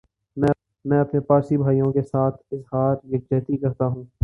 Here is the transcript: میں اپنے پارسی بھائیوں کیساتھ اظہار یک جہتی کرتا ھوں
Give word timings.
میں 0.85 0.99
اپنے 0.99 1.19
پارسی 1.27 1.57
بھائیوں 1.57 1.91
کیساتھ 1.93 2.41
اظہار 2.51 2.95
یک 3.13 3.29
جہتی 3.31 3.57
کرتا 3.57 3.85
ھوں 3.87 4.03